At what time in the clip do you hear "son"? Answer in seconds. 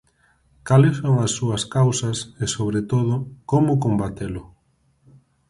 1.01-1.15